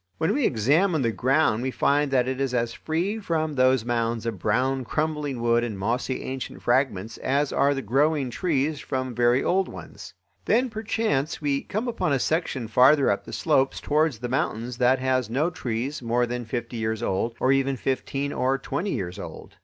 [0.17, 4.25] When we examine the ground we find that it is as free from those mounds
[4.25, 9.43] of brown crumbling wood and mossy ancient fragments as are the growing trees from very
[9.43, 10.15] old ones.
[10.45, 14.97] Then perchance, we come upon a section farther up the slopes towards the mountains that
[14.97, 19.57] has no trees more than fifty years old, or even fifteen or twenty years old.